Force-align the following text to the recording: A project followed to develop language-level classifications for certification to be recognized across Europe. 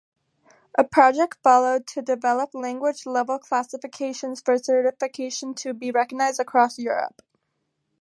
A 0.75 0.83
project 0.83 1.37
followed 1.43 1.85
to 1.89 2.01
develop 2.01 2.55
language-level 2.55 3.37
classifications 3.37 4.41
for 4.41 4.57
certification 4.57 5.53
to 5.53 5.75
be 5.75 5.91
recognized 5.91 6.39
across 6.39 6.79
Europe. 6.79 7.21